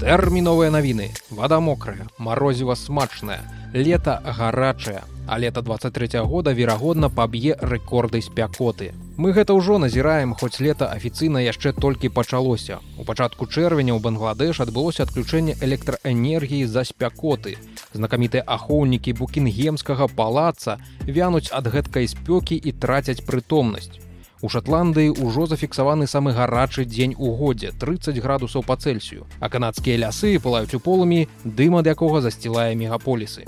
Тэрміновыя 0.00 0.72
навіны, 0.72 1.10
вада 1.28 1.58
мокрая, 1.60 2.06
марозіва 2.16 2.72
смачная, 2.72 3.44
лета 3.74 4.14
гарачая, 4.24 5.02
а 5.28 5.38
лета 5.38 5.60
23 5.60 6.20
-го 6.20 6.24
года 6.24 6.52
верагодна 6.52 7.10
паб'е 7.10 7.52
рэкорды 7.60 8.22
спякоты. 8.24 8.94
Мы 9.18 9.32
гэта 9.36 9.52
ўжо 9.52 9.76
назіраем, 9.76 10.32
хоць 10.32 10.60
лета 10.60 10.88
афіцыйна 10.88 11.44
яшчэ 11.44 11.72
толькі 11.76 12.08
пачалося. 12.08 12.78
У 12.96 13.04
пачатку 13.04 13.44
чэрвеня 13.46 13.92
ў 13.92 14.00
Бангладеш 14.00 14.60
адбылося 14.60 15.02
адключэнне 15.02 15.60
электраэнергіі 15.60 16.64
за 16.64 16.84
спякоты. 16.88 17.58
Знакамітыя 17.92 18.42
ахоўнікі 18.46 19.12
букінгемскага 19.20 20.08
палаца 20.08 20.78
вянуць 21.04 21.52
ад 21.52 21.68
гэткай 21.68 22.08
спёкі 22.08 22.56
і 22.56 22.72
трацяць 22.72 23.20
прытомнасць. 23.20 24.00
У 24.42 24.48
Шотландыі 24.48 25.12
ўжо 25.20 25.44
зафіксаваны 25.44 26.06
самы 26.08 26.32
гарачы 26.32 26.86
дзень 26.88 27.12
у 27.18 27.36
годзе 27.36 27.72
30 27.76 28.16
градусаў 28.24 28.64
па 28.64 28.76
цельсію, 28.80 29.26
а 29.36 29.52
канадскія 29.52 30.00
лясы 30.00 30.38
пылаюць 30.40 30.72
у 30.72 30.80
полымі, 30.80 31.26
дым 31.44 31.76
ад 31.76 31.90
якога 31.92 32.22
засцілае 32.24 32.72
мегаполісы. 32.72 33.44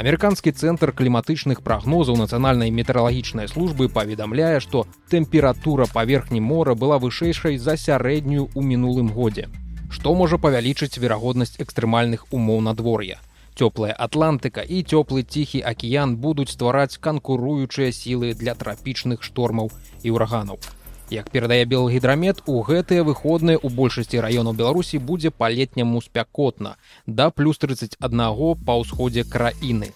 Амерыканскі 0.00 0.54
цэнтр 0.56 0.94
кліматычных 0.96 1.60
прагнозаў 1.60 2.16
нацыянальнай 2.16 2.72
метэаралагічнай 2.72 3.50
службы 3.52 3.90
паведамляе, 3.92 4.56
што 4.64 4.86
тэмпература 5.12 5.84
паверхні 5.84 6.40
мора 6.40 6.72
была 6.72 6.96
вышэйшай 6.96 7.60
за 7.60 7.76
сярэднюю 7.76 8.48
ў 8.56 8.60
мінулым 8.64 9.12
годзе. 9.12 9.52
Што 9.92 10.16
можа 10.16 10.40
павялічыць 10.40 10.96
верагоднасць 10.96 11.60
экстрэмальных 11.60 12.24
умоў 12.32 12.64
надвор'я 12.64 13.20
цёплая 13.54 13.92
атлантыка 13.92 14.62
і 14.62 14.82
цёплы 14.82 15.22
ціхі 15.22 15.60
акіян 15.60 16.16
будуць 16.16 16.52
ствараць 16.52 16.96
канкуруючыя 16.96 17.92
сілы 17.92 18.34
для 18.34 18.54
трапічных 18.54 19.22
штормаў 19.22 19.70
і 20.02 20.14
ўраганаў. 20.16 20.58
Як 21.12 21.28
перадае 21.30 21.64
белгідрамет 21.68 22.40
у 22.46 22.62
гэтыя 22.64 23.04
выходныя 23.04 23.60
ў 23.60 23.68
большасці 23.68 24.22
раёнаў 24.24 24.56
беларусі 24.56 24.98
будзе 24.98 25.30
па-летняму 25.30 26.00
спякотна 26.00 26.76
да 27.06 27.28
плюс 27.30 27.58
31 27.58 28.56
па 28.64 28.76
ўсходзе 28.80 29.24
краіны. 29.24 29.92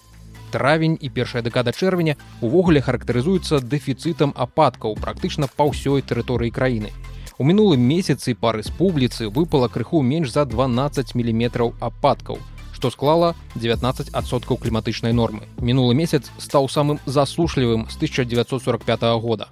Травень 0.53 0.99
і 1.01 1.09
першая 1.09 1.43
дэкада 1.43 1.73
чэрвеня 1.73 2.17
увогуле 2.41 2.85
характарызуецца 2.85 3.65
дэфіцытам 3.65 4.37
ападкаў 4.37 5.01
практычна 5.01 5.49
па 5.49 5.65
ўсёй 5.73 6.05
тэрыторыі 6.05 6.53
краіны. 6.53 6.93
У 7.39 7.45
мінулым 7.45 7.81
месяцы 7.81 8.37
па 8.37 8.53
рэспубліцы 8.53 9.33
выпала 9.33 9.69
крыху 9.73 10.03
менш 10.03 10.37
за 10.37 10.45
12 10.45 11.17
міліметраў 11.17 11.73
ападкаў 11.81 12.39
што 12.87 12.91
склала 12.95 13.35
19соткаў 13.57 14.61
кліматычнай 14.63 15.13
нормы. 15.13 15.43
Мінулы 15.59 15.95
месяц 15.95 16.31
стаў 16.39 16.71
самым 16.71 17.01
засушлівым 17.07 17.91
з 17.91 17.97
1945 17.97 19.03
года. 19.19 19.49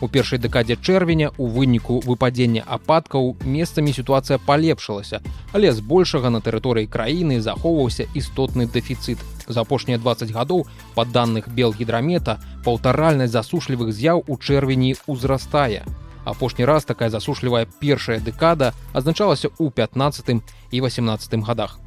У 0.00 0.08
першай 0.08 0.38
дэкадзе 0.38 0.76
чэрвеня 0.76 1.30
у 1.38 1.46
выніку 1.48 2.02
выпадзення 2.04 2.60
ападкаў 2.66 3.36
месцамі 3.40 3.92
сітуацыя 3.96 4.36
палепшылася, 4.36 5.22
але 5.52 5.72
збольшага 5.72 6.28
на 6.28 6.44
тэрыторыі 6.44 6.90
краіны 6.90 7.40
захоўваўся 7.40 8.04
істотны 8.12 8.66
дэфіцыт. 8.68 9.16
За 9.48 9.64
апошнія 9.64 9.96
20 9.96 10.28
гадоў 10.36 10.66
па 10.94 11.08
даных 11.08 11.48
белгідрамета 11.48 12.36
паўтаральнасць 12.68 13.32
засушлівых 13.32 13.96
з'яў 13.96 14.28
у 14.28 14.36
чэрвені 14.36 14.96
ўзрастае. 15.08 15.88
Апошні 16.24 16.68
раз 16.68 16.84
такая 16.84 17.08
засушлівая 17.08 17.64
першая 17.80 18.20
дэкада 18.20 18.74
азначалася 18.92 19.48
ў 19.56 19.72
15 19.72 20.44
і 20.72 20.80
18 20.84 21.40
годах. 21.48 21.80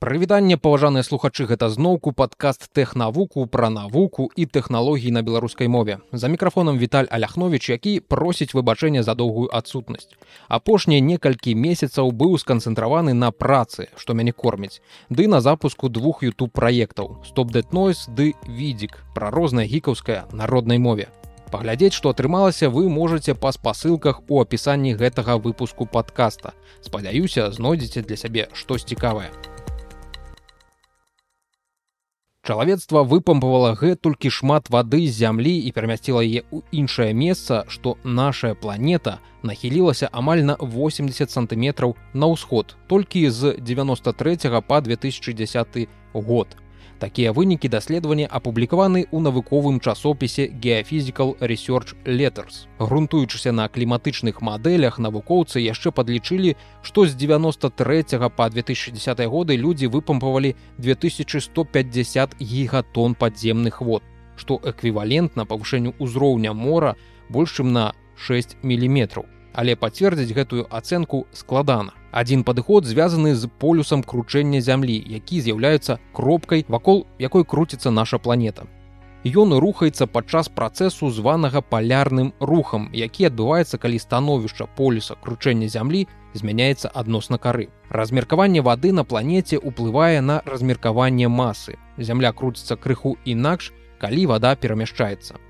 Прывітанне 0.00 0.56
паважаныя 0.56 1.04
слухачы 1.04 1.44
гэта 1.44 1.66
зноўку 1.68 2.12
падкаст 2.16 2.62
тэхнавуку 2.72 3.42
пра 3.44 3.68
навуку 3.68 4.30
і 4.32 4.46
тэхналогіі 4.48 5.10
на 5.12 5.20
беларускай 5.20 5.68
мове. 5.68 5.98
За 6.12 6.28
мікрафонам 6.32 6.78
Віталь 6.78 7.04
Аляхнович, 7.10 7.68
які 7.68 8.00
просіць 8.00 8.54
выбачэння 8.56 9.02
за 9.02 9.14
доўгую 9.14 9.52
адсутнасць. 9.52 10.08
Апошнія 10.48 11.04
некалькі 11.04 11.52
месяцаў 11.52 12.16
быў 12.16 12.40
сканцэнтраваны 12.40 13.12
на 13.12 13.28
працы, 13.28 13.92
што 13.96 14.16
мяне 14.16 14.32
корміць, 14.32 14.80
ды 15.10 15.28
на 15.28 15.42
запуску 15.44 15.92
двух 15.92 16.24
youtube 16.24 16.48
праектаў 16.48 17.20
стоп-дэтнойс 17.28 18.08
ды 18.08 18.32
відзік 18.48 18.96
пра 19.12 19.28
рознае 19.28 19.68
гікаўская 19.68 20.24
народнай 20.32 20.78
мове. 20.78 21.12
Паглядзець, 21.52 21.92
што 21.92 22.16
атрымалася 22.16 22.72
вы 22.72 22.88
можете 22.88 23.34
па 23.34 23.52
спасылках 23.52 24.24
у 24.32 24.40
апісанні 24.40 24.96
гэтага 24.96 25.36
выпуску 25.36 25.84
падкаста. 25.84 26.56
Спадзяюся, 26.80 27.52
знойдзеце 27.52 28.00
для 28.00 28.16
сябе 28.16 28.48
штось 28.54 28.88
цікавае. 28.88 29.28
Чалавецтва 32.50 33.04
выпампавала 33.06 33.76
гэтулькі 33.78 34.26
шмат 34.26 34.66
вады 34.74 35.06
з 35.06 35.14
зямлі 35.22 35.52
і 35.54 35.70
перамясціла 35.70 36.22
яе 36.26 36.42
ў 36.50 36.66
іншае 36.74 37.14
месца, 37.14 37.62
што 37.70 37.94
нашая 38.02 38.58
планета 38.58 39.20
нахілілася 39.46 40.10
амаль 40.10 40.42
на 40.42 40.56
80 40.58 41.30
сантыметраў 41.30 41.94
на 42.10 42.26
ўсход 42.26 42.74
толькі 42.90 43.22
з 43.30 43.54
93 43.62 44.50
па 44.66 44.80
2010 44.82 45.86
год. 46.10 46.58
Такія 47.00 47.32
вынікі 47.32 47.72
даследавання 47.72 48.28
апублікаваны 48.28 49.08
ў 49.08 49.24
навуковым 49.24 49.80
часопісе 49.80 50.52
Geophysical 50.52 51.32
Research 51.40 51.96
Letters. 52.04 52.68
Грунтуючыся 52.76 53.56
на 53.56 53.72
кліматычных 53.72 54.44
мадэлях 54.44 55.00
навукоўцы 55.00 55.64
яшчэ 55.64 55.96
падлічылі, 55.96 56.60
што 56.84 57.08
з 57.08 57.16
93 57.16 58.04
па 58.36 58.50
2010 58.52 59.24
годы 59.32 59.56
людзі 59.56 59.88
выпампавалі 59.88 60.52
2150 60.76 62.36
гігатон 62.36 63.16
падземных 63.16 63.80
вод, 63.80 64.04
што 64.36 64.60
эквівалентна 64.60 65.48
павышэнню 65.48 65.96
ўзроўня 65.96 66.52
мора 66.52 67.00
больш 67.32 67.56
чым 67.56 67.72
на 67.72 67.96
6 68.20 68.60
міліметраў 68.60 69.39
але 69.52 69.76
пацвердзіць 69.76 70.34
гэтую 70.34 70.66
ацэнку 70.70 71.26
складана. 71.32 71.92
Адзін 72.10 72.42
падыход 72.44 72.86
звязаны 72.86 73.34
з 73.34 73.46
полюсам 73.46 74.02
кручэння 74.02 74.60
зямлі, 74.60 74.98
які 75.06 75.40
з'яўляецца 75.40 75.98
кропкай, 76.12 76.64
вакол 76.68 77.06
якой 77.18 77.44
круціцца 77.44 77.90
наша 77.90 78.18
планета. 78.18 78.66
Ён 79.24 79.52
рухаецца 79.52 80.06
падчас 80.06 80.48
працэсу 80.48 81.10
званага 81.10 81.60
палярным 81.60 82.32
рухам, 82.40 82.88
які 82.92 83.28
адбываецца, 83.28 83.76
калі 83.76 83.98
становішча 83.98 84.66
полюса 84.76 85.14
кручэння 85.20 85.68
зямлі 85.68 86.06
змяняецца 86.32 86.88
адносна 86.88 87.36
кары. 87.38 87.68
Размеркаванне 87.90 88.62
вады 88.62 88.92
на 88.92 89.04
планеце 89.04 89.60
ўплывае 89.60 90.22
на 90.24 90.40
размеркаванне 90.46 91.28
масы. 91.28 91.76
Зямля 91.98 92.32
круціцца 92.32 92.76
крыху 92.76 93.18
інакш, 93.24 93.72
калі 94.00 94.26
вада 94.26 94.56
перамяшчаецца 94.56 95.49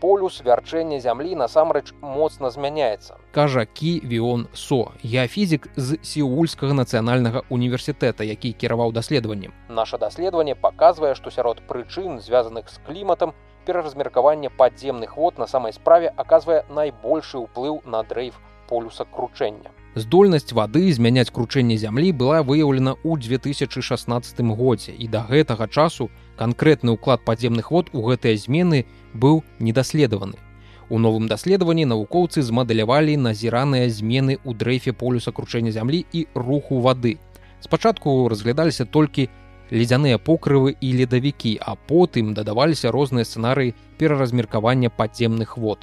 полюс 0.00 0.40
вярчэння 0.44 1.00
зямлі 1.00 1.36
насамрэч 1.36 1.92
моцна 2.00 2.50
змяняецца. 2.50 3.20
Кажа 3.36 3.66
кі 3.66 4.00
віон 4.04 4.48
со 4.52 4.92
я 5.02 5.26
фізік 5.28 5.68
з 5.76 6.00
сеульскага 6.02 6.72
нацыянальнага 6.74 7.44
універсітэта 7.50 8.24
які 8.24 8.52
кіраваў 8.52 8.92
даследаваннем. 8.92 9.52
Наше 9.68 9.98
даследаванне 9.98 10.54
паказвае 10.54 11.14
што 11.14 11.30
сярод 11.30 11.60
прычын 11.68 12.20
звязаных 12.20 12.68
з 12.68 12.80
кліматам 12.86 13.34
пераразмеркаванне 13.66 14.50
падземных 14.50 15.16
вод 15.16 15.38
на 15.38 15.46
самай 15.46 15.72
справе 15.72 16.12
аказвае 16.16 16.64
найбольшы 16.68 17.38
ўплыў 17.38 17.82
на 17.84 18.02
дрейф 18.02 18.40
полюса 18.68 19.04
кручэння 19.04 19.70
Здольнасць 19.98 20.52
вады 20.54 20.92
змяняць 20.94 21.32
кручэнне 21.34 21.76
зямлі 21.76 22.12
была 22.14 22.44
выяўлена 22.46 22.94
ў 23.02 23.18
2016 23.26 24.38
годзе 24.54 24.94
і 24.94 25.08
да 25.10 25.26
гэтага 25.26 25.66
часу 25.66 26.06
канкрэтны 26.38 26.94
ўклад 26.94 27.26
падземных 27.26 27.74
вод 27.74 27.90
у 27.92 28.06
гэтыя 28.06 28.38
змены 28.38 28.86
быў 29.14 29.42
недаследаваны. 29.58 30.38
У 30.90 31.02
новым 31.02 31.26
даследаванні 31.26 31.90
навукоўцы 31.90 32.42
змадэлявалі 32.46 33.18
назіраныя 33.18 33.90
змены 33.90 34.38
ў 34.38 34.54
дрэйфе 34.54 34.94
полюса 34.94 35.34
кручэння 35.34 35.74
зямлі 35.74 36.06
і 36.12 36.26
руху 36.34 36.78
вады. 36.78 37.18
Спачатку 37.58 38.30
разглядаліся 38.30 38.86
толькі 38.86 39.26
ледзяныя 39.74 40.22
покрывы 40.22 40.78
і 40.78 40.88
ледавікі, 41.02 41.58
а 41.66 41.74
потым 41.74 42.34
дадаваліся 42.34 42.94
розныя 42.94 43.26
сцэнарыі 43.26 43.74
пераразмеркавання 43.98 44.90
падземных 44.90 45.58
вод. 45.58 45.82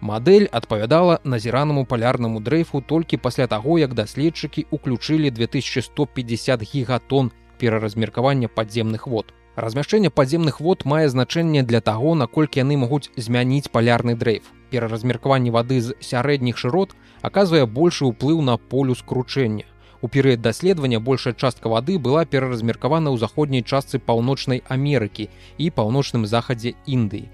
Мадэль 0.00 0.46
адпавядала 0.48 1.20
назіранаму 1.24 1.84
палярнаму 1.84 2.40
дрэйфу 2.40 2.80
толькі 2.80 3.20
пасля 3.20 3.46
таго, 3.46 3.76
як 3.78 3.92
даследчыкі 3.94 4.64
ўключылі 4.72 5.28
2150 5.28 6.62
гігатон 6.64 7.32
пераразмеркавання 7.60 8.48
падземных 8.48 9.06
вод. 9.06 9.34
Размяшчэнне 9.56 10.08
падземных 10.08 10.60
вод 10.60 10.86
мае 10.88 11.08
значэнне 11.12 11.62
для 11.62 11.82
таго, 11.84 12.14
наколькі 12.14 12.64
яны 12.64 12.78
могуць 12.80 13.12
змяніць 13.16 13.68
палярны 13.68 14.14
дрэйф. 14.16 14.48
Пераразмеркаванне 14.70 15.52
вады 15.52 15.82
з 15.84 15.92
сярэдніх 16.00 16.56
шырот 16.56 16.94
аказвае 17.20 17.66
большы 17.66 18.08
ўплыў 18.08 18.40
на 18.40 18.56
полюс 18.56 19.02
кручэння. 19.04 19.68
У 20.00 20.08
перыяд 20.08 20.40
даследавання 20.40 20.98
большая 20.98 21.34
частка 21.34 21.68
вады 21.68 21.98
была 21.98 22.24
пераразмеркавана 22.24 23.12
ў 23.12 23.20
заходняй 23.20 23.60
частцы 23.60 24.00
паўночнай 24.00 24.64
Амерыкі 24.64 25.28
і 25.58 25.68
паўночным 25.68 26.24
захадзе 26.24 26.72
Індыі 26.86 27.28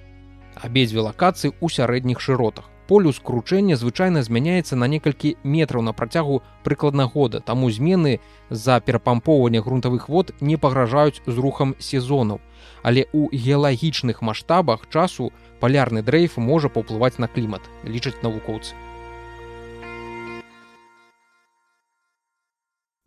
абедзве 0.56 1.04
лакацыі 1.06 1.52
ў 1.52 1.66
сярэдніх 1.68 2.20
шыротах. 2.20 2.70
Полюс 2.86 3.18
кручэння 3.18 3.74
звычайна 3.74 4.22
змяняецца 4.22 4.76
на 4.78 4.86
некалькі 4.86 5.34
метраў 5.42 5.82
на 5.82 5.92
працягу 5.92 6.42
прыкладна 6.62 7.10
года, 7.10 7.40
таму 7.40 7.70
змены 7.70 8.20
з-за 8.50 8.78
перапампоўвання 8.80 9.60
грунтавых 9.60 10.08
вод 10.08 10.30
не 10.40 10.56
пагражаюць 10.56 11.20
з 11.26 11.36
рухам 11.36 11.74
сезонаў. 11.78 12.38
Але 12.86 13.10
ў 13.10 13.34
геалагічных 13.34 14.22
маштабах 14.22 14.86
часу 14.86 15.32
палярны 15.58 16.06
дрэйф 16.06 16.38
можа 16.38 16.70
паўплываць 16.70 17.18
на 17.18 17.26
клімат, 17.26 17.66
лічаць 17.82 18.22
навукоўцы. 18.22 18.78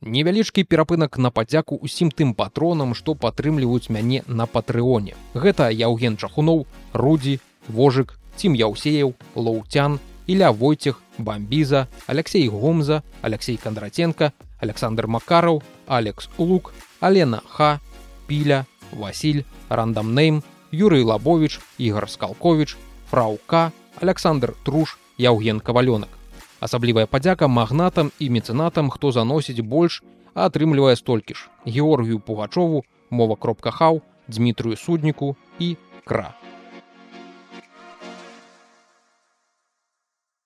Невялічкі 0.02 0.64
перапынак 0.64 1.18
на 1.20 1.28
падзяку 1.28 1.76
ўсім 1.84 2.12
тым 2.16 2.32
патронам, 2.32 2.96
што 2.96 3.16
падтрымліваюць 3.20 3.92
мяне 3.92 4.24
на 4.28 4.46
патрыоне. 4.48 5.16
Гэта 5.36 5.68
Яўген 5.76 6.16
Чахуноў, 6.16 6.64
Рудзі, 6.94 7.40
Вожык, 7.68 8.16
Цім 8.40 8.56
Яўсеяў, 8.56 9.12
Лоўцян, 9.36 10.00
Іля 10.26 10.52
Войцех, 10.52 11.02
Бамбіза, 11.18 11.88
Алексей 12.08 12.48
Гомза, 12.48 13.04
Алексей 13.22 13.58
Кандратенко, 13.58 14.32
Александр 14.60 15.08
Макараў, 15.08 15.62
Алекс 15.86 16.30
Лук, 16.38 16.74
Алена 17.02 17.42
Ха, 17.46 17.82
Піля, 18.28 18.66
Васіль, 18.94 19.44
Рандамнейм, 19.68 20.44
Юрый 20.72 21.04
Лабович, 21.04 21.60
Ігор 21.78 22.10
Скалкович, 22.10 22.78
Фраука, 23.12 23.74
Александр 24.00 24.56
Труш, 24.64 24.98
Яўген 25.18 25.60
Кавалёнак. 25.60 26.19
Асаблівая 26.60 27.08
падзяка 27.08 27.48
магнатам 27.48 28.12
і 28.20 28.30
мецэнатам, 28.36 28.90
хто 28.92 29.12
заносіць 29.16 29.64
больш, 29.64 30.04
а 30.36 30.52
атрымлівае 30.52 30.96
столькі 31.00 31.34
ж. 31.34 31.48
Георгію 31.66 32.20
Пугачову, 32.20 32.84
мова 33.10 33.36
кропка 33.36 33.72
хаў, 33.72 34.02
Дмітрыю 34.28 34.76
судніку 34.78 35.36
і 35.60 35.76
кра. 36.06 36.36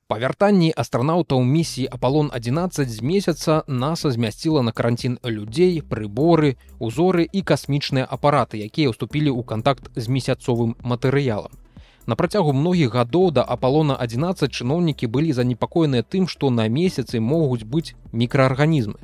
Па 0.07 0.19
вяртанні 0.21 0.69
астранаўтаў 0.77 1.41
місіі 1.41 1.89
Апалон 1.89 2.29
11 2.29 2.85
з 2.85 3.01
месяца 3.01 3.63
NASAа 3.67 4.11
змясціла 4.13 4.61
на 4.61 4.71
каранцін 4.71 5.17
людзей, 5.25 5.81
прыборы, 5.81 6.55
узоры 6.77 7.25
і 7.25 7.41
касмічныя 7.41 8.05
апараты, 8.05 8.61
якія 8.61 8.93
ўступілі 8.93 9.33
ў 9.33 9.41
кантакт 9.41 9.89
з 9.97 10.05
месяцовым 10.07 10.77
матэрыялам. 10.85 11.62
На 12.05 12.15
працягу 12.19 12.51
многіх 12.53 12.91
гадоў 12.93 13.31
да 13.31 13.43
апалона 13.47 13.95
11 13.95 14.51
чыноўнікі 14.51 15.07
былі 15.07 15.31
занепакоеныя 15.31 16.03
тым, 16.03 16.27
што 16.27 16.49
на 16.49 16.67
месяцы 16.67 17.23
могуць 17.23 17.63
быць 17.63 17.95
мікраарганізмы. 18.11 18.99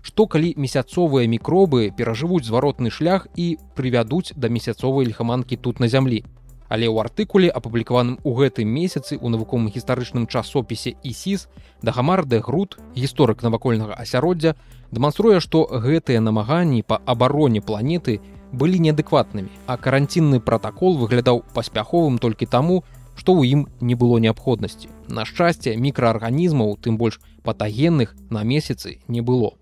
Што 0.00 0.26
калі 0.26 0.54
месяцовыя 0.56 1.28
мікробы 1.28 1.92
перажывуць 1.92 2.46
зваротны 2.48 2.88
шлях 2.90 3.26
і 3.36 3.58
прывядуць 3.76 4.32
да 4.36 4.48
месяцовай 4.48 5.04
льхаманкі 5.12 5.56
тут 5.56 5.80
на 5.80 5.88
зямлі. 5.88 6.24
Але 6.68 6.88
ў 6.88 7.00
артыкуле 7.04 7.48
апублікаваным 7.52 8.16
у 8.24 8.32
гэтым 8.40 8.68
месяцы 8.68 9.20
ў 9.20 9.28
навуковым 9.28 9.68
гістарычным 9.68 10.24
часопісе 10.28 10.96
ісіс 11.02 11.48
дагамар 11.82 12.24
де 12.24 12.40
груд 12.40 12.76
гісторык 12.96 13.44
навакольнага 13.44 13.92
асяроддзя 13.92 14.56
дэманструе, 14.92 15.40
што 15.40 15.68
гэтыя 15.68 16.20
намаганні 16.20 16.80
па 16.80 17.00
абароне 17.04 17.60
планеты 17.60 18.20
былі 18.52 18.78
неадэкватнымі, 18.80 19.50
а 19.66 19.76
каранцінны 19.76 20.40
пратакол 20.40 20.96
выглядаў 20.96 21.44
паспяховым 21.54 22.18
толькі 22.18 22.46
таму, 22.46 22.82
што 23.18 23.34
ў 23.34 23.50
ім 23.52 23.60
не 23.80 23.94
было 23.94 24.18
неабходнасці. 24.18 24.88
На 25.08 25.24
шчасце 25.28 25.76
мікраарганізмаў, 25.76 26.78
тым 26.80 26.96
больш 26.96 27.18
патагенных 27.42 28.14
на 28.30 28.44
месяцы 28.44 28.98
не 29.08 29.20
было. 29.20 29.58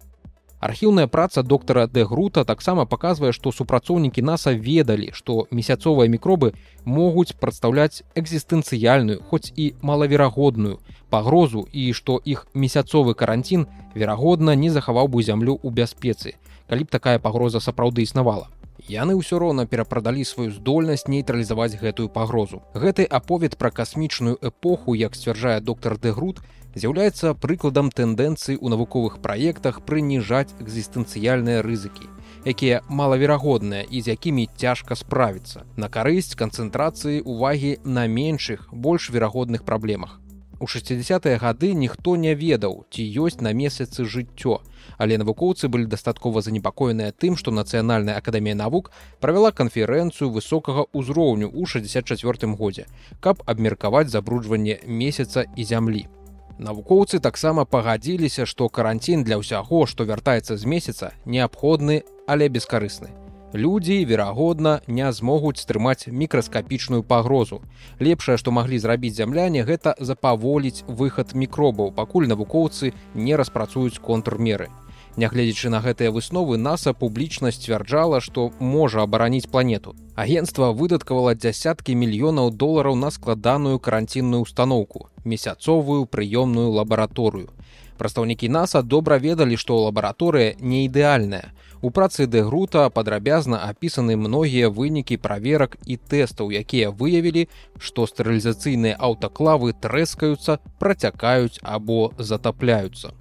Архіўная 0.66 1.06
праца 1.06 1.42
доктара 1.42 1.86
Д 1.86 2.04
грута 2.04 2.44
таксама 2.44 2.86
паказвае, 2.86 3.32
што 3.32 3.52
супрацоўнікі 3.52 4.22
NASAа 4.22 4.56
ведалі, 4.56 5.10
што 5.12 5.46
месяцовыя 5.50 6.08
мікробы 6.08 6.54
могуць 6.84 7.36
прадстаўляць 7.36 8.02
экзістэнцыяльную, 8.16 9.20
хоць 9.28 9.52
і 9.54 9.74
малаверагодную 9.82 10.80
пагрозу 11.10 11.68
і 11.72 11.92
што 11.92 12.18
іх 12.24 12.46
месяцовы 12.54 13.14
каранцін 13.14 13.66
верагодна 13.94 14.56
не 14.56 14.70
захаваў 14.70 15.08
бы 15.08 15.22
зямлю 15.22 15.60
ў 15.60 15.70
бяспецы, 15.70 16.36
калі 16.68 16.88
б 16.88 16.88
такая 16.88 17.18
пагроза 17.20 17.60
сапраўды 17.60 18.02
існавала 18.02 18.48
яны 18.88 19.14
ўсё 19.18 19.38
роўна 19.42 19.66
перапрадалі 19.66 20.24
сваю 20.24 20.50
здольнасць 20.50 21.08
нейтралізаваць 21.10 21.78
гэтую 21.80 22.08
пагрозу. 22.08 22.62
Гэты 22.74 23.04
аповед 23.04 23.58
пра 23.58 23.70
касмічную 23.70 24.38
эпоху, 24.40 24.94
як 24.94 25.14
сцвярджае 25.14 25.60
доктор 25.60 25.98
Дэгрут, 25.98 26.40
з'яўляецца 26.76 27.34
прыкладам 27.34 27.88
тэндэнцыі 27.90 28.60
ў 28.60 28.66
навуковых 28.74 29.18
праектах 29.24 29.80
прыніжаць 29.88 30.52
экзістэнцыяльныя 30.60 31.64
рызыкі, 31.64 32.06
якія 32.44 32.84
малаверагодныя 32.88 33.88
і 33.88 34.04
з 34.04 34.12
якімі 34.12 34.48
цяжка 34.56 34.94
справіцца 34.94 35.64
на 35.76 35.88
карысць 35.88 36.36
канцэнтрацыі 36.36 37.24
ўвагі 37.24 37.80
на 37.82 38.06
меншых, 38.06 38.68
больш 38.72 39.10
верагодных 39.10 39.64
праблемах. 39.64 40.20
У 40.58 40.64
60-е 40.64 41.36
гады 41.36 41.74
ніхто 41.74 42.16
не 42.16 42.32
ведаў, 42.34 42.86
ці 42.88 43.04
ёсць 43.04 43.42
на 43.44 43.52
месяцы 43.52 44.08
жыццё, 44.08 44.64
але 44.96 45.18
навукоўцы 45.20 45.68
былі 45.68 45.84
дастаткова 45.84 46.40
занепакоеныя 46.40 47.12
тым, 47.12 47.36
што 47.36 47.52
нацыянальная 47.52 48.16
акадэмія 48.16 48.56
навук 48.56 48.88
правяла 49.20 49.50
канферэнцыю 49.52 50.30
высокага 50.32 50.86
ўзроўню 50.96 51.52
ў 51.52 51.68
64 51.68 52.56
годзе, 52.56 52.88
каб 53.20 53.44
абмеркаваць 53.44 54.08
забруджванне 54.08 54.80
месяца 54.86 55.44
і 55.44 55.64
зямлі. 55.64 56.08
Навукоўцы 56.56 57.20
таксама 57.20 57.68
пагадзіліся, 57.68 58.48
што 58.48 58.72
каранцін 58.72 59.28
для 59.28 59.36
ўсяго, 59.36 59.84
што 59.84 60.08
вяртаецца 60.08 60.56
з 60.56 60.64
месяца, 60.64 61.12
неабходны, 61.26 62.00
але 62.26 62.48
бескарысны 62.48 63.25
людзі 63.56 64.04
верагодна 64.04 64.80
не 64.86 65.10
змогуць 65.12 65.58
стрымаць 65.58 66.06
мікраскапічную 66.06 67.02
пагрозу. 67.02 67.62
Лепшае 68.00 68.36
што 68.36 68.52
маглі 68.52 68.78
зрабіць 68.78 69.16
зямляне 69.16 69.64
гэта 69.64 69.94
запаволіць 69.98 70.84
выхад 70.86 71.34
мікробаў 71.34 71.92
пакуль 71.96 72.28
навукоўцы 72.28 72.92
не 73.14 73.36
распрацуюць 73.36 73.98
контрмеры. 73.98 74.68
Нягледзячы 75.16 75.70
на 75.72 75.80
гэтыя 75.80 76.12
высновы 76.12 76.58
наса 76.60 76.92
публічна 76.92 77.50
сцвярджала 77.50 78.20
што 78.20 78.50
можа 78.60 79.02
абараніць 79.02 79.48
планету. 79.48 79.96
Агенцтва 80.14 80.72
выдаткавала 80.76 81.32
дзясяткі 81.34 81.96
мільёнаў 81.96 82.52
долараў 82.52 82.96
на 83.00 83.10
складаную 83.10 83.80
каранцінную 83.80 84.42
установку 84.44 85.08
месяцовую 85.24 86.04
прыёмную 86.04 86.68
лабараторыю. 86.68 87.48
Прадстаўнікі 87.96 88.48
наса 88.52 88.82
добра 88.82 89.16
ведалі 89.16 89.56
што 89.56 89.80
лабараторыя 89.88 90.56
не 90.60 90.84
ідэальная 90.84 91.55
У 91.86 91.90
працы 91.96 92.24
дэгрута 92.26 92.88
падрабязна 92.90 93.58
апісаны 93.62 94.16
многія 94.18 94.68
вынікі 94.76 95.16
праверак 95.22 95.76
і 95.86 95.96
тэстаў, 96.12 96.48
якія 96.60 96.88
выявілі, 96.90 97.44
што 97.78 98.06
стэрылізацыйныя 98.10 98.96
аўтаклавы 99.08 99.70
трэскаюцца, 99.70 100.58
працякаюць 100.82 101.62
або 101.62 102.10
затапляюцца. 102.18 103.12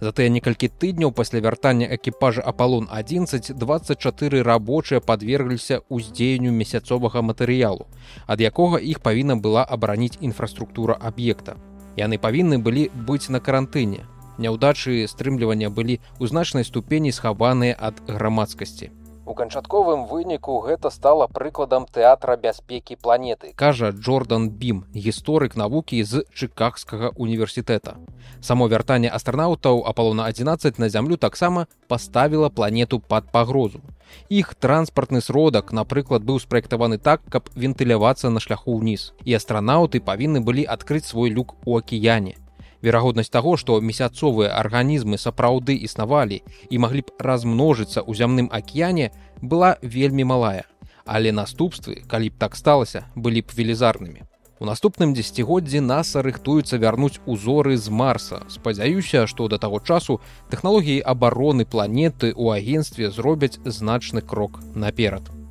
Затыя 0.00 0.32
некалькі 0.32 0.72
тыдняў 0.72 1.12
пасля 1.12 1.44
вяртання 1.44 1.90
экіпажа 1.98 2.40
Апалон 2.40 2.88
11 2.88 3.52
24 3.60 4.40
рабочыя 4.40 5.04
падвергліся 5.04 5.82
ўздзеянню 5.92 6.56
месяцовага 6.62 7.20
матэрыялу, 7.20 7.84
ад 8.26 8.40
якога 8.40 8.80
іх 8.80 9.04
павінна 9.04 9.36
была 9.36 9.68
абараніць 9.68 10.16
інфраструктура 10.24 10.96
аб'екта. 10.96 11.60
Яны 12.00 12.16
павінны 12.16 12.56
былі 12.56 12.88
быць 13.04 13.28
на 13.28 13.44
карантыне, 13.44 14.08
Няўдачы 14.38 15.06
стрымлівання 15.06 15.70
былі 15.70 16.00
ў 16.18 16.26
значнай 16.26 16.66
ступені 16.66 17.14
схаваныя 17.14 17.78
ад 17.78 18.02
грамадскасці. 18.08 18.90
У 19.26 19.32
канчатковым 19.32 20.04
выніку 20.04 20.58
гэта 20.60 20.90
стала 20.92 21.26
прыкладам 21.32 21.86
тэатра 21.88 22.36
бяспекі 22.36 22.96
планеты, 23.00 23.54
кажа 23.56 23.88
Джордан 23.88 24.50
Бім, 24.50 24.84
гісторык 24.92 25.56
навукі 25.56 26.02
з 26.04 26.28
чыкагскага 26.36 27.14
універсітэта. 27.16 27.96
Само 28.44 28.68
вяртанне 28.68 29.08
астранаўтаў 29.08 29.80
Апалона 29.88 30.28
11 30.28 30.78
на 30.78 30.90
зямлю 30.90 31.16
таксама 31.16 31.66
паставіла 31.88 32.50
планету 32.50 33.00
пад 33.00 33.32
пагрозу. 33.32 33.80
Іх 34.28 34.54
транспартны 34.60 35.24
сродак, 35.24 35.72
напрыклад, 35.72 36.22
быў 36.22 36.38
спраектаваны 36.38 36.98
так, 36.98 37.24
каб 37.30 37.48
вентылявацца 37.56 38.28
на 38.28 38.44
шляху 38.44 38.76
ўніз. 38.76 39.14
І 39.24 39.40
астранаўты 39.40 40.04
павінны 40.04 40.44
былі 40.44 40.68
адкрыць 40.68 41.08
свой 41.08 41.30
люк 41.30 41.56
у 41.64 41.78
акіяне 41.80 42.43
верагоднасць 42.84 43.32
таго 43.32 43.56
што 43.60 43.80
месяцовыя 43.80 44.52
арганізмы 44.60 45.18
сапраўды 45.18 45.76
існавалі 45.88 46.42
і 46.70 46.80
маглі 46.84 47.02
б 47.08 47.16
размножыцца 47.30 48.04
ў 48.04 48.12
зямным 48.20 48.48
акіяне 48.52 49.10
была 49.40 49.76
вельмі 49.82 50.28
малая. 50.28 50.64
Але 51.04 51.32
наступствы 51.32 52.04
калі 52.08 52.30
б 52.30 52.38
так 52.38 52.56
сталася 52.56 53.04
былі 53.16 53.42
б 53.42 53.56
велізарнымі. 53.56 54.24
У 54.62 54.66
наступным 54.68 55.12
дзегоддзі 55.18 55.80
наса 55.84 56.22
рыхтуецца 56.22 56.78
вярнуць 56.78 57.20
узоры 57.26 57.76
з 57.76 57.90
марса. 57.90 58.40
Спадзяюся 58.48 59.26
што 59.26 59.48
да 59.48 59.58
таго 59.58 59.80
часу 59.80 60.20
тэхналогіі 60.50 61.04
абароны 61.14 61.66
планеты 61.66 62.32
ў 62.32 62.62
агенстве 62.62 63.10
зробяць 63.10 63.58
значны 63.64 64.22
крок 64.22 64.62
наперад 64.74 65.43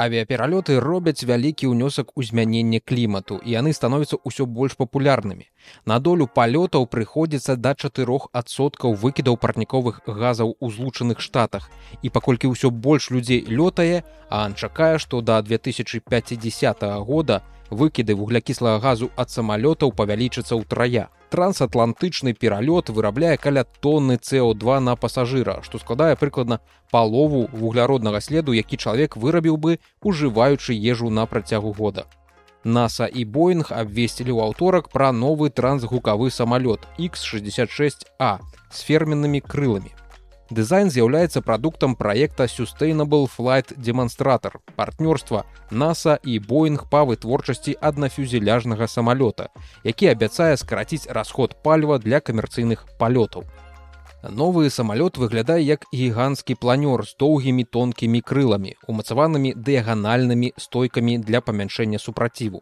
авіяпералёты 0.00 0.80
робяць 0.80 1.24
вялікі 1.28 1.68
ўнёсак 1.72 2.16
у 2.16 2.22
змяненне 2.24 2.80
клімату 2.80 3.36
і 3.44 3.52
яны 3.56 3.72
становяцца 3.76 4.16
ўсё 4.24 4.46
больш 4.46 4.76
папулярнымі 4.80 5.46
на 5.84 5.98
долю 6.00 6.26
палётаў 6.38 6.86
прыходзіцца 6.94 7.56
да 7.56 7.74
чатырох 7.74 8.28
адсоткаў 8.32 8.96
выкідаў 9.04 9.36
парніковых 9.36 10.00
газаў 10.06 10.56
у 10.60 10.70
злучаных 10.70 11.20
штатах. 11.20 11.70
І 12.02 12.08
паколькі 12.08 12.48
ўсё 12.52 12.70
больш 12.70 13.10
людзей 13.10 13.44
лётае 13.44 14.02
ан 14.30 14.54
чакае 14.54 14.98
што 14.98 15.20
да 15.20 15.42
2050 15.42 16.84
года 17.04 17.42
выкіды 17.70 18.14
вуглякіслага 18.18 18.78
газу 18.82 19.10
ад 19.16 19.30
самалётаў 19.30 19.94
павялічыцца 19.94 20.58
ўтрая 20.58 21.08
трансатлантычны 21.30 22.34
пералёт 22.34 22.90
вырабляе 22.90 23.36
каля 23.36 23.64
тонны 23.64 24.18
co2 24.18 24.78
на 24.80 24.96
пасажыра 24.96 25.60
што 25.62 25.78
складае 25.78 26.16
прыкладна 26.16 26.60
палову 26.90 27.46
вугляроднага 27.52 28.20
следу 28.20 28.52
які 28.52 28.76
чалавек 28.76 29.16
вырабіў 29.16 29.56
бы 29.56 29.78
ужываючы 30.02 30.74
ежу 30.74 31.10
на 31.10 31.26
працягу 31.26 31.72
года. 31.72 32.06
Наса 32.64 33.06
і 33.06 33.24
боинг 33.24 33.72
абвесцілі 33.72 34.36
ў 34.36 34.50
аўторак 34.50 34.90
пра 34.92 35.12
новы 35.12 35.48
трансгукавы 35.48 36.28
самалёт 36.30 36.84
x66а 36.98 38.36
с 38.68 38.82
ферменнымі 38.84 39.40
крыламі 39.40 39.94
дызайн 40.50 40.90
з'яўляецца 40.90 41.40
прадуктам 41.46 41.94
праекта 41.94 42.44
sustainable 42.44 43.28
flight 43.36 43.72
демонстратор 43.76 44.60
партнёрства 44.76 45.46
наса 45.70 46.18
і 46.24 46.38
боинг 46.38 46.86
па 46.90 47.04
вытворчасці 47.04 47.78
аднафюзеляжнага 47.80 48.86
самалёта 48.86 49.48
які 49.84 50.12
абяцае 50.12 50.56
скараціць 50.56 51.06
расход 51.08 51.56
паліва 51.62 51.98
для 51.98 52.20
камерцыйных 52.20 52.86
палётаў 52.98 53.44
Новы 54.22 54.68
самалёт 54.68 55.16
выглядае 55.16 55.64
як 55.64 55.86
гіганцкі 55.94 56.54
планёр 56.54 57.06
з 57.08 57.16
доўгімі 57.16 57.64
тонкімі 57.64 58.20
крыламі, 58.20 58.76
умацаванымі 58.86 59.54
дыяганальнымі 59.56 60.52
стойкамі 60.60 61.16
для 61.24 61.40
памяншэння 61.40 61.98
супраціву. 61.98 62.60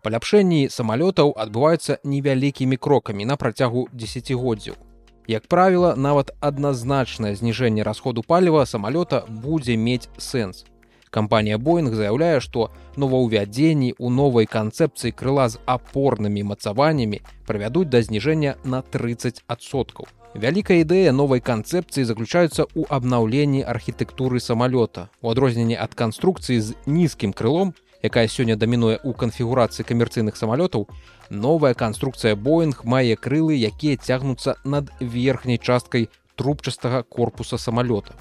Паляпшэнні 0.00 0.70
самалётаў 0.72 1.34
адбываюцца 1.36 2.00
невялікімі 2.04 2.80
крокамі 2.80 3.28
на 3.28 3.36
працягу 3.36 3.88
десятгоддзяў. 3.92 4.87
Як 5.28 5.46
правіла, 5.46 5.92
нават 5.92 6.30
адназначнае 6.40 7.34
зніжэнне 7.36 7.84
расходу 7.84 8.22
паліва 8.24 8.64
самалёта 8.64 9.28
будзе 9.28 9.76
мець 9.76 10.08
сэнс. 10.16 10.64
Кампанія 11.10 11.58
Боинг 11.58 11.92
заяўляе, 11.92 12.40
што 12.40 12.72
новаўвядзенні 12.96 13.92
ў 13.92 14.08
новай 14.08 14.48
канцэпцыі 14.48 15.12
крыла 15.12 15.52
з 15.52 15.60
апорнымі 15.68 16.48
мацаваннямі 16.48 17.20
прывядуць 17.44 17.92
да 17.92 18.00
зніжэння 18.00 18.56
на 18.64 18.80
30соткаў. 18.80 20.08
Вялікая 20.32 20.80
ідэя 20.80 21.12
новай 21.12 21.44
канцэпцыі 21.44 22.08
заключаецца 22.08 22.64
ў 22.64 22.88
абнаўленні 22.88 23.68
архітэктуры 23.68 24.40
самалёта. 24.40 25.12
У 25.20 25.28
адрозненне 25.28 25.76
ад 25.76 25.92
канструкцыі 25.92 26.56
з 26.56 26.72
нізкім 26.88 27.36
крылом, 27.36 27.76
якая 28.02 28.26
сёння 28.28 28.56
дамінуе 28.56 28.96
ў 28.98 29.12
канфігурацыі 29.12 29.86
камерцыйных 29.88 30.36
самалётаў, 30.36 30.88
новая 31.30 31.74
канструкцыя 31.74 32.36
Боинг 32.36 32.84
мае 32.84 33.16
крылы, 33.16 33.58
якія 33.58 33.96
цягнуцца 33.96 34.56
над 34.64 34.90
верхняй 35.00 35.58
часткай 35.58 36.08
трубчастага 36.36 37.02
корпуса 37.02 37.58
самалёта. 37.58 38.14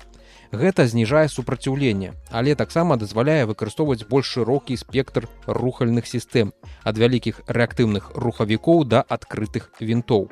Гэта 0.51 0.87
зніжае 0.87 1.27
супраціўленне, 1.27 2.13
але 2.31 2.55
таксама 2.55 2.95
дазваляе 2.97 3.45
выкарыстоўваць 3.45 4.07
больш 4.07 4.31
шырокі 4.37 4.77
спектр 4.77 5.27
рухальных 5.45 6.07
сістэм 6.07 6.53
ад 6.83 6.97
вялікіх 6.97 7.43
рэактыўных 7.47 8.15
рухавікоў 8.15 8.85
да 8.87 9.03
адкрытых 9.03 9.71
вінтоў 9.79 10.31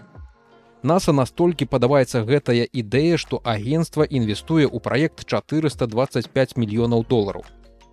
наса 0.86 1.12
настолькі 1.18 1.66
падабаецца 1.66 2.22
гэтая 2.30 2.66
ідэя 2.82 3.18
што 3.22 3.42
агенцтва 3.44 4.06
інвестуе 4.06 4.66
ў 4.70 4.80
праект 4.88 5.26
425 5.26 6.58
мільёнаў 6.62 7.06
долараў 7.10 7.44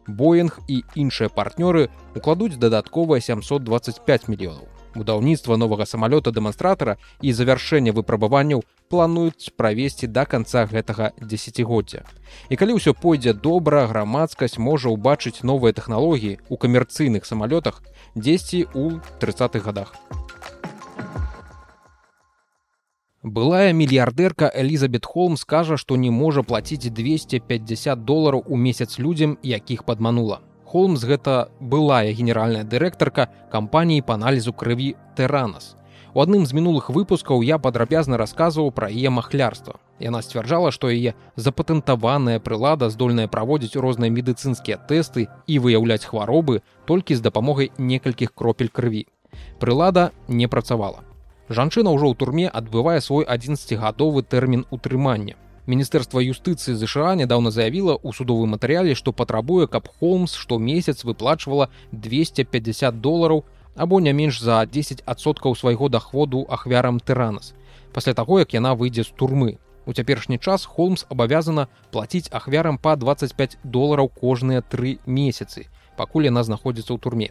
боинг 0.07 0.61
і 0.69 0.85
іншыя 0.95 1.29
партнёры 1.29 1.89
укладуць 2.17 2.59
дадатковыя 2.59 3.21
725 3.21 4.29
мільёнаў 4.29 4.67
будаўніцтва 4.95 5.57
новага 5.57 5.87
самалёта 5.87 6.33
дэманстратара 6.33 6.97
і 7.21 7.33
завяршэння 7.33 7.93
выпрабаванняў 7.93 8.65
плануюць 8.89 9.53
правесці 9.57 10.07
да 10.07 10.25
канца 10.25 10.67
гэтага 10.67 11.13
десятгоддзя 11.21 12.05
і 12.49 12.55
калі 12.57 12.77
ўсё 12.77 12.93
пойдзе 12.93 13.33
добра 13.33 13.87
грамадскасць 13.89 14.59
можа 14.59 14.93
ўбачыць 14.93 15.41
новыя 15.43 15.73
тэхналогіі 15.73 16.39
ў 16.39 16.55
камерцыйных 16.57 17.25
самалётах 17.25 17.81
дзесьці 18.15 18.69
ў 18.77 19.01
тридцатых 19.21 19.65
годах 19.65 19.97
Былая 23.23 23.73
мільярдэрка 23.73 24.51
Элізабет 24.53 25.07
Холм 25.07 25.37
скажа, 25.37 25.77
што 25.77 25.95
не 25.95 26.11
можа 26.11 26.43
плаціць 26.43 26.91
250 26.91 28.05
долараў 28.05 28.43
у 28.49 28.57
месяц 28.57 28.99
людзям, 28.99 29.39
якіх 29.43 29.85
падманула. 29.85 30.41
Холмс 30.65 31.05
гэта 31.05 31.47
былая 31.61 32.11
генеральная 32.11 32.65
дырэктарка 32.65 33.29
кампаніі 33.53 34.03
па 34.03 34.15
аналізу 34.19 34.53
крыві 34.53 34.97
Тэранас. 35.15 35.77
У 36.15 36.21
адным 36.21 36.47
з 36.47 36.53
мінулых 36.53 36.91
выпускаў 36.91 37.47
я 37.47 37.61
падрабязна 37.63 38.19
расказваў 38.19 38.73
пра 38.75 38.91
яе 38.91 39.15
махлярства. 39.15 39.79
Яна 40.03 40.19
сцвярджала, 40.27 40.75
што 40.75 40.91
яе 40.91 41.15
запатэнтаваная 41.37 42.43
прылада 42.43 42.91
здольная 42.91 43.29
праводзіць 43.29 43.79
розныя 43.79 44.11
медыцынскія 44.11 44.83
тэсты 44.91 45.29
і 45.47 45.63
выяўляць 45.63 46.03
хваробы 46.11 46.67
толькі 46.91 47.15
з 47.15 47.23
дапамогай 47.23 47.71
некалькіх 47.79 48.35
кропель 48.35 48.75
крыві. 48.75 49.07
Прылада 49.63 50.11
не 50.27 50.51
працавала 50.51 51.07
жанчына 51.53 51.93
ўжо 51.93 52.11
ў 52.11 52.15
турме 52.17 52.47
адбывае 52.49 53.01
свой 53.01 53.25
11гадовы 53.25 54.23
тэрмін 54.23 54.67
утрымання. 54.71 55.37
Міністэрства 55.67 56.19
юстыцыі 56.19 56.75
ЗША 56.75 57.15
нядаўна 57.15 57.55
заявіла 57.55 57.95
ў 57.95 58.11
судовым 58.11 58.57
матэрыяле 58.59 58.99
што 58.99 59.15
патрабуе 59.15 59.71
каб 59.71 59.87
холмс 60.01 60.35
штомесяц 60.35 61.05
выплачвала 61.07 61.71
250 61.93 62.99
долараў 62.99 63.45
або 63.77 64.01
не 64.01 64.13
менш 64.13 64.41
за 64.43 64.63
10соткаў 64.67 65.55
свайго 65.55 65.89
дахводу 65.89 66.43
ахвярам 66.49 66.99
тыранас 66.99 67.55
пасля 67.93 68.15
таго 68.15 68.41
як 68.41 68.55
яна 68.55 68.75
выйдзе 68.75 69.05
з 69.05 69.13
турмы. 69.13 69.59
У 69.87 69.93
цяперашні 69.93 70.39
час 70.39 70.65
холмс 70.65 71.07
абавязана 71.11 71.67
плаціць 71.91 72.31
ахвярам 72.31 72.79
па 72.79 72.97
25 72.97 73.59
долараў 73.63 74.09
кожныя 74.09 74.63
тры 74.63 74.99
месяцы 75.07 75.67
пакуль 75.97 76.27
яна 76.31 76.43
знаходзіцца 76.43 76.95
ў 76.95 76.99
турме 76.99 77.31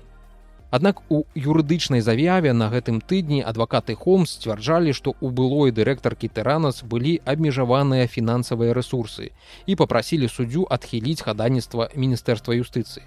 Аднак 0.71 1.01
у 1.09 1.23
юрыдычнай 1.35 1.99
заяве 1.99 2.53
на 2.53 2.69
гэтым 2.71 3.01
тыдні 3.03 3.43
адвакаты 3.43 3.93
Холмс 3.93 4.37
сцвярджалі, 4.39 4.93
што 4.95 5.11
ў 5.19 5.27
былой 5.35 5.75
дырэктаркі 5.75 6.31
тэранас 6.31 6.79
былі 6.87 7.19
абмежаваныя 7.27 8.07
фінансавыя 8.07 8.71
рэсурсы 8.71 9.35
і 9.67 9.75
попрасілі 9.75 10.31
суддзю 10.31 10.63
адхіліць 10.71 11.27
хаданніцтва 11.27 11.89
міністэрства 11.95 12.55
юстыцыі. 12.55 13.03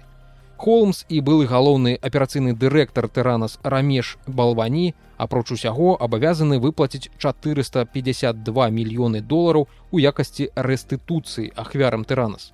Холмс 0.61 1.09
і 1.09 1.21
былы 1.25 1.49
галоўны 1.49 1.97
аперацыйны 2.09 2.53
дырэктар 2.53 3.09
тэранас 3.09 3.57
рамеш 3.63 4.13
балвані 4.27 4.93
апроч 5.17 5.57
усяго 5.57 5.97
абавязаны 5.97 6.61
выплаціць 6.61 7.09
452 7.17 8.69
мільёны 8.77 9.25
долараў 9.25 9.65
у 9.89 9.97
якасці 9.97 10.51
рэстытуцыі 10.53 11.49
ахвярам 11.57 12.05
тэранас. 12.05 12.53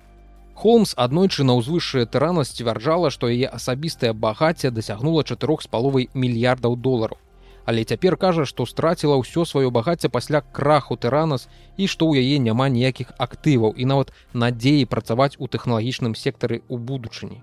Холмс 0.54 0.92
аднойчы 0.96 1.44
на 1.48 1.56
ўзвышшая 1.58 2.04
тырана 2.06 2.44
сцвярджала, 2.44 3.10
што 3.10 3.28
яе 3.32 3.48
асабістае 3.48 4.12
багацце 4.12 4.70
дасягнула 4.70 5.24
чатырох 5.24 5.62
з 5.64 5.68
паловай 5.72 6.08
мільярдаў 6.14 6.76
долараў. 6.76 7.16
Але 7.64 7.84
цяпер 7.84 8.16
кажа, 8.16 8.44
што 8.44 8.66
страціла 8.66 9.16
ўсё 9.16 9.46
сваё 9.46 9.70
багацце 9.70 10.08
пасля 10.08 10.42
краху 10.42 10.96
тыранас 10.96 11.48
і 11.76 11.86
што 11.86 12.10
ў 12.10 12.20
яе 12.20 12.38
няма 12.38 12.68
ніякіх 12.68 13.14
актываў 13.18 13.72
і 13.78 13.86
нават 13.86 14.12
надзеі 14.34 14.84
працаваць 14.92 15.38
у 15.38 15.48
тэхналагічным 15.48 16.14
сектары 16.18 16.60
ў 16.68 16.76
будучыні. 16.76 17.40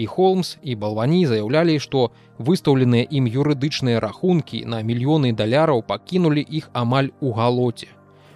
І 0.00 0.06
Холмс 0.06 0.56
і 0.64 0.74
балвані 0.74 1.26
заяўлялі, 1.28 1.78
што 1.78 2.10
выстаўленыя 2.38 3.04
ім 3.04 3.28
юрыдычныя 3.28 4.00
рахункі 4.00 4.64
на 4.64 4.82
мільёны 4.82 5.36
даляраў 5.36 5.84
пакінулі 5.86 6.40
іх 6.40 6.70
амаль 6.72 7.12
у 7.20 7.36
галоце 7.36 7.92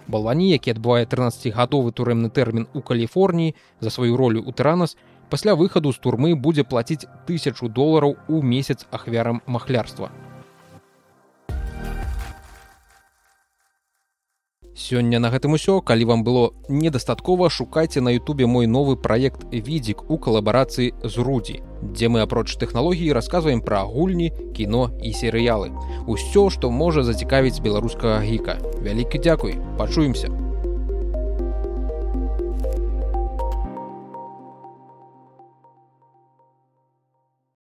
балвані 0.07 0.49
які 0.49 0.75
адбывае 0.75 1.05
13гадовы 1.05 1.91
турэмны 1.91 2.29
тэрмін 2.29 2.67
у 2.73 2.81
каліфорніі 2.81 3.55
за 3.79 3.89
сваю 3.89 4.17
ролю 4.17 4.43
ў 4.45 4.51
тыранас 4.53 4.97
пасля 5.29 5.55
выхаду 5.55 5.91
з 5.93 5.99
турмы 5.99 6.35
будзе 6.35 6.63
плаціць 6.63 7.09
тысячу 7.27 7.69
долараў 7.69 8.17
у 8.27 8.41
месяц 8.41 8.85
ахвярам 8.91 9.41
махлярства 9.45 10.11
Сёння 14.75 15.19
на 15.19 15.31
гэтым 15.31 15.55
усё. 15.55 15.81
Калі 15.81 16.05
вам 16.05 16.23
было 16.23 16.51
недастаткова 16.67 17.49
шукайце 17.49 18.01
на 18.01 18.09
Ютубе 18.09 18.45
мой 18.45 18.67
новы 18.67 18.97
праект 18.97 19.47
відзік 19.51 20.09
у 20.11 20.17
калабарацыі 20.17 20.93
з 21.03 21.17
рудзі 21.17 21.63
дзе 21.93 22.09
мы 22.09 22.21
апроч 22.25 22.55
тэхналогіі 22.57 23.13
расказваем 23.13 23.61
пра 23.61 23.83
гульні 23.83 24.31
кіно 24.55 24.89
і 25.01 25.13
серыялы. 25.13 25.71
Усё 26.07 26.49
што 26.49 26.71
можа 26.71 27.03
зацікавіць 27.03 27.61
беларускага 27.61 28.21
гіка. 28.21 28.57
Вялікі 28.81 29.19
дзякуй. 29.19 29.55
Пачуемся 29.77 30.44